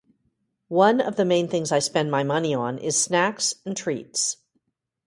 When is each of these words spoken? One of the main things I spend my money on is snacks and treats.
One 0.67 0.99
of 0.99 1.15
the 1.15 1.25
main 1.25 1.47
things 1.47 1.71
I 1.71 1.77
spend 1.77 2.09
my 2.09 2.23
money 2.23 2.55
on 2.55 2.79
is 2.79 2.99
snacks 2.99 3.53
and 3.67 3.77
treats. 3.77 4.37